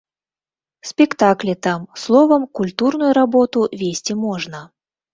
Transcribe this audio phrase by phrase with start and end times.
[0.91, 4.69] Спектаклі там, словам, культурную работу весці можна.